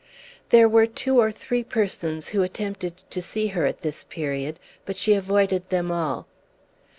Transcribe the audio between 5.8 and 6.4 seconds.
all.